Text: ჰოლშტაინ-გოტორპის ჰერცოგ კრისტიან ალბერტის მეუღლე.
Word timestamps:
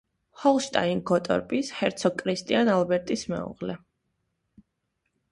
ჰოლშტაინ-გოტორპის 0.43 1.67
ჰერცოგ 1.81 2.15
კრისტიან 2.21 2.71
ალბერტის 2.77 3.25
მეუღლე. 3.33 3.75